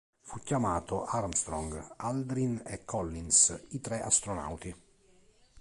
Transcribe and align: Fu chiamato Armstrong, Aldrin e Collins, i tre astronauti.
Fu 0.21 0.39
chiamato 0.39 1.05
Armstrong, 1.05 1.93
Aldrin 1.97 2.63
e 2.65 2.85
Collins, 2.85 3.65
i 3.69 3.81
tre 3.81 4.01
astronauti. 4.01 4.75